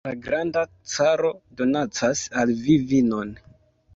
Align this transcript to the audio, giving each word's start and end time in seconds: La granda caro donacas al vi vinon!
La 0.07 0.11
granda 0.27 0.61
caro 0.93 1.29
donacas 1.59 2.23
al 2.45 2.53
vi 2.65 2.79
vinon! 2.95 3.37